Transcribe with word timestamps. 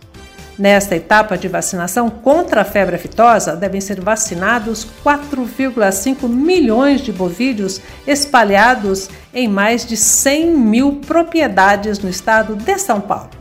Nesta 0.60 0.96
etapa 0.96 1.38
de 1.38 1.48
vacinação 1.48 2.10
contra 2.10 2.62
a 2.62 2.66
febre 2.66 2.96
aftosa, 2.96 3.56
devem 3.56 3.82
ser 3.82 4.00
vacinados 4.00 4.86
4,5 5.04 6.28
milhões 6.28 7.02
de 7.02 7.12
bovídeos 7.12 7.82
espalhados 8.06 9.10
em 9.34 9.48
mais 9.48 9.86
de 9.86 9.98
100 9.98 10.56
mil 10.56 11.02
propriedades 11.08 11.98
no 12.00 12.10
estado 12.10 12.56
de 12.56 12.78
São 12.78 13.02
Paulo. 13.02 13.41